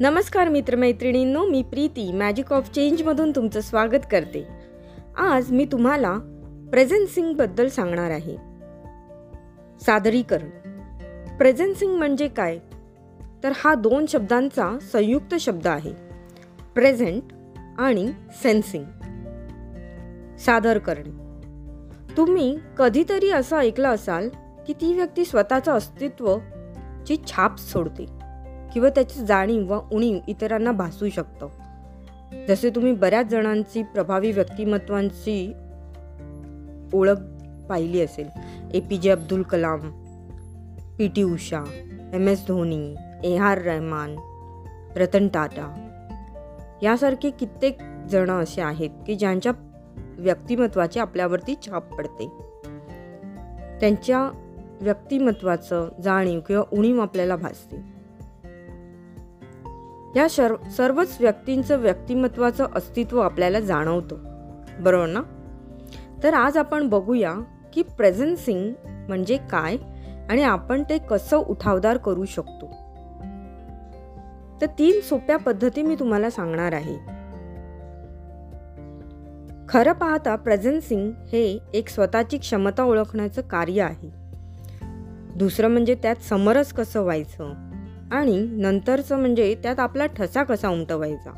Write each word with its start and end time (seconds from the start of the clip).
नमस्कार 0.00 0.48
मित्रमैत्रिणींनो 0.48 1.46
मी 1.46 1.62
प्रीती 1.62 2.12
मॅजिक 2.12 2.52
ऑफ 2.52 2.70
चेंजमधून 2.70 3.30
तुमचं 3.30 3.60
स्वागत 3.60 4.06
करते. 4.12 4.48
आज 5.16 5.52
मी 5.52 5.64
तुम्हाला 5.64 6.18
प्रेझेन्सिंगबद्दल 6.70 7.68
सांगणार 7.68 8.10
आहे. 8.10 8.36
सादरीकरण. 9.80 10.48
प्रेझेन्सिंग 11.36 11.92
म्हणजे 11.92 12.28
काय? 12.28 12.58
तर 13.44 13.52
हा 13.56 13.74
दोन 13.74 14.06
शब्दांचा 14.06 14.78
संयुक्त 14.92 15.34
शब्द 15.34 15.66
आहे. 15.66 15.92
प्रेझेंट 16.74 17.22
आणि 17.78 18.12
सेन्सिंग 18.42 18.84
सादर 20.36 20.78
करणे 20.78 21.44
तुम्ही 22.16 22.58
कधीतरी 22.78 23.30
असं 23.30 23.56
ऐकलं 23.56 23.88
असाल 23.88 24.28
की 24.66 24.72
ती 24.72 24.94
व्यक्ती 24.94 25.24
स्वतःचं 25.24 25.72
अस्तित्व 25.72 26.38
ची 27.06 27.16
छाप 27.26 27.58
सोडते. 27.58 28.17
किंवा 28.72 28.88
त्याची 28.88 29.26
जाणीव 29.26 29.72
व 29.72 29.80
उणीव 29.92 30.18
इतरांना 30.28 30.72
भासू 30.72 31.08
शकतं. 31.08 31.48
जसे 32.48 32.70
तुम्ही 32.70 32.92
बऱ्याच 32.92 33.26
जणांची 33.26 33.82
प्रभावी 33.82 34.32
व्यक्तिमत्वांची 34.32 35.52
ओळख 36.92 37.16
पाहिली 37.68 38.00
असेल. 38.00 38.28
A 38.74 38.80
P 38.80 38.96
J 38.96 39.10
Abdul 39.10 39.42
Kalam 39.42 40.04
P 40.98 41.08
T 41.08 41.22
Usha 41.22 41.64
M 42.12 42.28
S 42.28 42.46
Dhoni 42.46 42.94
A 43.24 43.38
R 43.38 43.58
Rahman 43.58 44.16
Ratan 44.96 45.28
Tata. 45.28 45.84
यासारखे 46.82 47.30
कित्येक 47.30 47.78
जण 48.10 48.30
असे 48.30 48.60
आहेत 48.60 48.90
की 49.06 49.14
ज्यांच्या 49.14 49.52
व्यक्तिमत्वाची 50.18 51.00
आपल्यावरती 51.00 51.54
छाप 51.66 51.94
पडते. 51.94 52.28
त्यांच्या 53.80 54.30
व्यक्तिमत्वाचं 54.80 55.88
जाणीव 56.02 56.40
किंवा 56.40 56.62
उणीव 56.72 57.00
आपल्याला 57.00 57.36
भासते. 57.36 57.97
या 60.18 60.26
शर 60.30 60.54
सर्वच 60.76 61.16
व्यक्तींचं 61.20 61.80
व्यक्तिमत्वाचं 61.80 62.66
अस्तित्व 62.74 63.20
आपल्याला 63.20 63.60
जाणवतं. 63.60 64.16
बरोबर 64.80 65.06
ना? 65.06 65.20
तर 66.22 66.34
आज 66.34 66.56
आपण 66.56 66.88
बघूया 66.88 67.34
की 67.72 67.82
प्रेझेन्सिंग 67.82 68.72
म्हणजे 68.86 69.38
काय 69.50 69.76
आणि 70.28 70.42
आपण 70.42 70.82
ते 70.82 70.98
कसं 70.98 71.36
उठावदार 71.36 71.96
करू 71.96 72.24
शकतो. 72.24 72.66
तर 74.60 74.66
तीन 74.78 75.00
सोप्या 75.00 75.36
पद्धती 75.36 75.82
मी 75.82 75.94
तुम्हाला 75.94 76.30
सांगणार 76.30 76.72
आहे. 76.72 76.96
खरं 79.68 79.92
पाहता 79.92 80.36
प्रेझेन्सिंग 80.36 81.12
हे 81.32 81.58
एक 81.74 81.88
स्वतःची 81.88 82.38
क्षमता 82.38 82.82
ओळखण्याचं 82.82 83.42
कार्य 83.42 83.82
आहे. 83.82 84.10
दुसरं 85.36 85.68
म्हणजे 85.68 85.94
त्यात 85.94 86.16
समरस 86.16 86.72
कसं 86.72 87.00
व्हायचं? 87.00 87.67
आणि 88.12 88.40
नंतरचं 88.50 89.18
म्हणजे 89.18 89.54
त्यात 89.54 89.80
आपला 89.80 90.06
ठसा 90.06 90.42
कसा 90.42 90.68
उमटवायचा? 90.68 91.30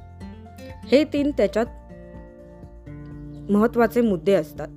हे 0.85 1.05
तीन 1.05 1.31
त्याच्यात 1.31 1.67
महत्त्वाचे 3.51 4.01
मुद्दे 4.01 4.33
असतात. 4.33 4.69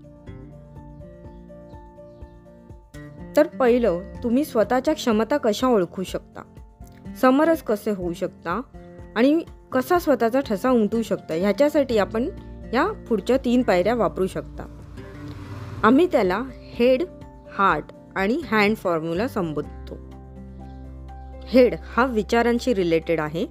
तर 3.36 3.48
पहिलं 3.48 4.02
तुम्ही 4.24 4.46
स्वतःच्या 4.46 4.94
क्षमता 4.94 5.38
कशा 5.38 5.68
ओळखू 5.68 6.04
शकता? 6.04 6.42
समरस 7.22 7.64
कसे 7.64 7.92
होऊ 7.92 8.14
शकता? 8.14 8.62
आणि 9.16 9.44
कसा 9.72 10.00
स्वतःचा 10.00 10.40
ठसा 10.40 10.70
उमटू 10.70 11.02
शकता? 11.02 11.34
ह्याच्यासाठी 11.34 11.98
आपण 11.98 12.30
या 12.74 12.92
पुढच्या 13.08 13.38
तीन 13.38 13.62
पायऱ्या 13.62 13.96
वापरू 13.96 14.28
शकता. 14.28 14.80
आम्ही 15.84 16.08
त्याला 16.12 16.44
हेड 16.54 17.04
हार्ट 17.58 17.86
आणि 18.16 18.42
हँड 18.52 18.76
फॉर्म्युला 18.76 19.28
संबोधतो. 19.28 20.13
हेड 21.54 21.76
हा 21.84 22.06
विचारांशी 22.06 22.74
रिलेटेड 22.74 23.20
आहे. 23.20 23.46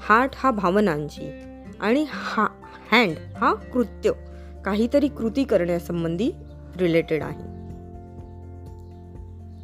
हार्ट 0.00 0.30
हा 0.34 0.50
भावनांशी. 0.50 1.32
आणि 1.80 2.06
हा 2.08 2.46
हँड 2.92 3.16
हा 3.36 3.54
कृत्य. 3.54 4.12
काहीतरी 4.64 5.08
कृती 5.08 5.44
करण्यासंबंधी 5.44 6.30
रिलेटेड 6.76 7.22
आहे. 7.22 7.40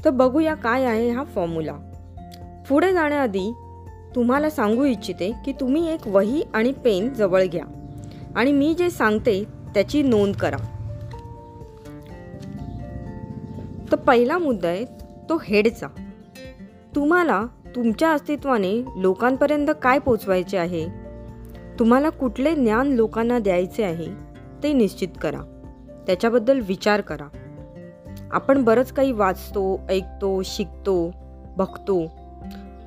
तर 0.05 0.11
बघूया 0.11 0.55
काय 0.55 0.85
आहे 0.85 1.11
हा 1.11 1.25
फॉर्म्युला 1.25 1.73
पुढे 2.69 2.93
जाण्याआधी 2.93 3.53
तुम्हाला 4.15 4.51
सांगू 4.51 4.85
इच्छिते 4.85 5.33
की 5.45 5.53
तुम्ही 5.53 5.89
एक 5.89 6.07
वही 6.07 6.43
आणि 6.55 6.73
पेन 6.73 7.15
जवळ 7.15 7.45
घ्या. 7.45 7.65
आणि 8.37 8.53
मी 8.53 8.75
जे 8.75 8.91
सांगते 8.91 9.45
त्याची 9.75 10.03
नोंद 10.03 10.35
करा. 10.35 10.57
तर 13.93 13.97
पहिला 13.97 14.39
मुद्दा 14.39 14.69
आहे 14.69 14.85
तो 15.29 15.39
हेडचा 15.45 15.87
तुम्हाला 16.95 17.47
तुमच्या 17.77 18.13
अस्तित्वाने 18.13 18.85
लोकांपर्यंत 18.97 19.67
काय 19.83 19.99
पोचवायचे 19.99 20.57
आहे? 20.57 20.89
तुम्हाला 21.79 22.11
कुठले 22.11 22.55
ज्ञान 22.55 22.87
लोकांना 22.87 23.39
द्यायचे 23.39 23.83
आहे 23.83 24.07
ते 24.63 24.73
निश्चित 24.73 25.09
करा. 25.23 25.61
त्याच्याबद्दल 26.07 26.61
विचार 26.61 27.01
करा. 27.01 27.29
आपण 28.33 28.65
बरंच 28.65 28.93
काही 28.93 29.13
वाचतो 29.13 29.81
ऐकतो 29.91 30.43
शिकतो 30.45 31.15
बघतो. 31.57 32.07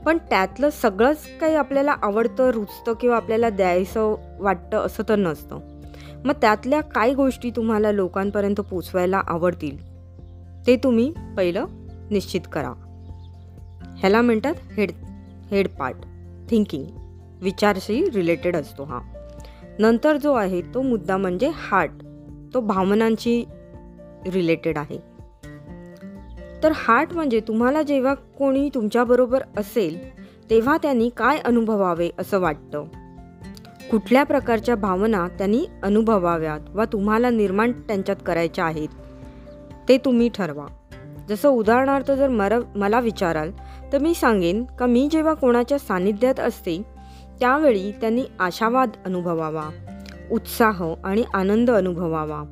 पण 0.06 0.18
त्यातलं 0.18 0.70
सगळंच 0.70 1.18
काही 1.42 1.56
आपल्याला 1.56 1.92
आवडतं 1.92 2.50
रुचतं 2.50 2.94
किंवा 2.94 3.16
आपल्याला 3.16 3.50
द्यायचं 3.50 4.16
वाटतं 4.40 4.78
असं 4.78 5.04
तर 5.10 5.16
नसतं. 5.16 5.60
मग 6.26 6.34
त्यातल्या 6.34 6.82
काय 6.82 7.14
गोष्टी 7.14 7.50
तुम्हाला 7.50 7.92
लोकांपर्यंत 7.92 8.56
पोचवायला 8.56 9.22
आवडतील. 9.28 9.78
ते 10.68 10.76
तुम्ही 10.76 11.14
पहिलं 11.38 11.66
निश्चित 12.12 12.42
करा. 12.54 12.74
ह्याला 14.00 14.22
म्हणतात 14.22 14.54
हेड 14.78 14.92
हेड 15.52 15.68
पार्ट 15.68 15.96
थिंकिंग 16.50 16.86
विचारशी 17.42 18.10
रिलेटेड 18.16 18.56
असतो 18.56 18.84
हा. 18.84 19.00
नंतर 19.80 20.18
जो 20.18 20.34
आहे 20.34 20.62
तो 20.62 20.82
मुद्दा 20.82 21.18
म्हणजे 21.18 21.52
हार्ट 21.56 21.92
तो 22.54 22.62
भावनांशी 22.62 23.46
रिलेटेड 24.26 24.78
आहे. 24.78 24.98
तर 26.64 26.72
हार्ट 26.76 27.14
म्हणजे 27.14 27.40
तुम्हाला 27.40 27.82
जेव्हा 27.82 28.14
कोणी 28.14 28.70
तुमच्याबरोबर 28.74 29.44
असेल 29.58 30.20
तेव्हा 30.50 30.78
त्यांनी 30.78 31.10
काय 31.18 31.38
अनुभवावे 31.38 32.10
असं 32.20 32.40
वाटतं? 32.40 32.84
कुठल्या 33.92 34.24
प्रकारच्या 34.24 34.76
भावना 34.76 35.28
त्यांनी 35.28 35.66
अनुभवाव्यात 35.84 36.60
वा 36.70 36.86
तुम्हाला 36.86 37.30
निर्माण 37.30 37.72
त्यांच्यात 37.72 38.18
करायच्या 38.26 38.66
आहेत 38.66 38.90
ते 39.90 39.98
तुम्ही 39.98 40.30
ठरवा. 40.30 40.66
जसं 41.30 41.50
उदाहरणार्थ 41.50 42.12
जर 42.12 42.28
मर 42.28 42.60
मला 42.76 43.00
विचाराल 43.00 43.52
तर 43.94 43.98
मी 43.98 44.14
सांगेन 44.14 44.64
का 44.64 44.86
मी 44.86 45.08
जेव्हा 45.12 45.34
कोणाच्या 45.34 45.80
सानिध्यात 45.80 46.40
असते 46.40 46.82
त्यावेळी 47.40 47.92
त्यांनी 47.92 48.24
आशावाद 48.40 48.90
अनुभवावा 49.06 49.70
उत्साह 50.32 50.94
आणि 51.04 51.24
आनंद 51.34 51.72
अनुभवावा 51.72 52.44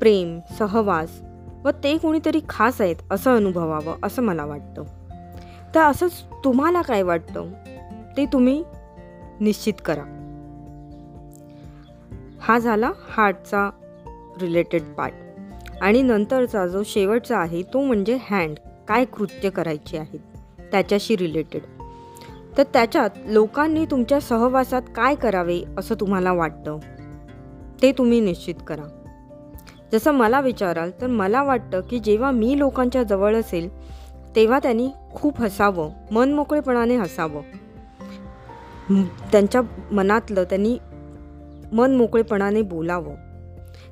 प्रेम 0.00 0.38
सहवास 0.58 1.20
व 1.64 1.70
ते 1.70 1.96
कोणीतरी 1.96 2.40
खास 2.48 2.80
आहेत 2.80 2.96
असं 3.10 3.36
अनुभवावं 3.36 3.94
असं 4.02 4.22
मला 4.22 4.44
वाटतं. 4.44 4.82
तर 5.74 5.80
असंच 5.80 6.24
तुम्हाला 6.44 6.82
काय 6.82 7.02
वाटतं? 7.02 7.50
ते 8.16 8.26
तुम्ही 8.26 8.64
निश्चित 9.40 9.74
करा. 9.84 10.02
हा 12.40 12.58
झाला 12.58 12.92
हार्टचा 13.08 13.70
रिलेटेड 14.40 14.82
पार्ट 14.82 15.14
आणि 15.80 16.02
नंतरचा 16.02 16.66
जो 16.66 16.82
शेवटचा 16.82 17.38
आहे 17.38 17.62
तो 17.62 17.80
म्हणजे 17.82 18.18
हँड 18.30 18.58
काय 18.88 19.04
कृत्य 19.04 19.50
करायची 19.50 19.96
आहेत? 19.96 20.35
त्याच्याशी 20.72 21.16
रिलेटेड 21.16 21.62
तर 22.58 22.62
त्याच्यात 22.62 23.10
लोकांनी 23.26 23.84
तुमच्या 23.84 24.20
सहवासात 24.20 24.82
काय 24.94 25.14
करावे 25.14 25.62
असं 25.78 25.94
तुम्हाला 25.94 26.32
वाटतं? 26.32 26.78
ते 27.82 27.92
तुम्ही 27.92 28.20
निश्चित 28.20 28.54
करा. 28.66 28.82
जसं 29.92 30.10
मला 30.10 30.40
विचाराल 30.40 30.90
तर 31.00 31.06
मला 31.06 31.42
वाटतं 31.42 31.80
की 31.80 31.98
जेव्हा 31.98 32.30
मी 32.30 32.58
लोकांच्या 32.58 33.02
जवळ 33.02 33.36
असेल 33.36 33.68
तेव्हा 34.36 34.58
त्यांनी 34.58 34.88
खूप 35.14 35.40
हसावं 35.40 35.90
मन 36.10 36.32
मोकळेपणाने 36.32 36.96
हसावं. 36.96 37.42
त्यांच्या 39.32 39.60
मनातलं 39.92 40.44
त्यांनी 40.44 40.78
मन 41.72 41.96
मोकळेपणाने 41.96 42.62
बोलावं. 42.62 43.14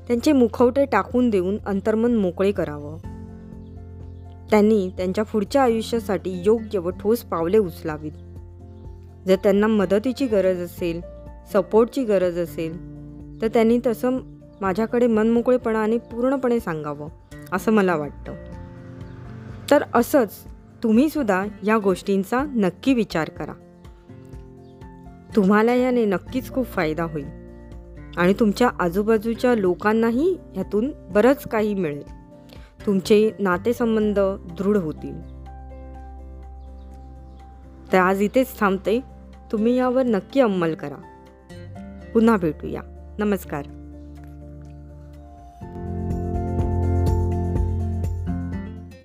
त्यांचे 0.07 0.33
मुखवटे 0.33 0.85
टाकून 0.85 1.31
देऊन 1.31 1.57
अंतर्मन 1.67 2.15
मोकळे 2.15 2.53
करावं. 2.53 3.14
त्यांनी 4.51 4.91
त्यांच्या 4.97 5.25
पुढच्या 5.25 5.63
आयुष्यासाठी 5.63 6.43
योग्य 6.47 6.79
व 6.79 6.91
ठोस 6.91 7.23
पावले 7.23 7.59
उचलावीत. 7.59 8.13
जर 9.27 9.37
त्यांना 9.37 9.67
मदतीची 9.67 10.27
गरज 10.27 10.61
असेल 10.61 11.01
सपोर्टची 11.53 12.05
गरज 12.05 12.39
असेल 12.39 12.95
तर 13.43 13.49
त्यांनी 13.49 13.79
तसं 13.87 14.19
माझ्याकडे 14.61 15.07
मनमोकळेपणाने 15.07 15.99
पूर्णपणे 15.99 16.61
सांगावं 16.61 17.09
असं 17.53 17.73
मला 17.73 17.97
वाटतं. 17.97 18.35
तर 19.71 19.85
असंच 19.95 20.33
तुम्हीसुद्धा 20.83 21.45
या 21.65 21.79
गोष्टींचा 21.79 22.43
नक्की 22.43 22.95
विचार 22.95 23.29
करा. 23.29 23.53
तुम्हाला 25.37 25.75
याने 25.75 26.05
नक्कीच 26.05 26.51
खूप 26.51 26.67
फायदा 26.67 27.05
होईल 27.05 27.27
आणि 28.17 28.33
तुमच्या 28.41 28.71
आजूबाजूच्या 28.79 29.55
लोकांनाही 29.55 30.37
ह्यातून 30.55 30.93
बरंच 31.11 31.49
काही 31.49 31.75
मिळेल. 31.75 32.24
तुमचे 32.87 33.33
नातेसंबंध 33.39 34.19
दृढ 34.59 34.77
होतील. 34.77 35.35
तर 37.93 37.99
आज 37.99 38.23
इथेच 38.23 38.61
थांबते. 38.61 39.01
तुम्ही 39.53 39.75
यावर 39.75 40.03
नक्की 40.03 40.41
अंमल 40.41 40.75
करा. 40.75 40.97
पुन्हा 42.15 42.37
भेटूया. 42.37 42.83
नमस्कार. 43.19 43.84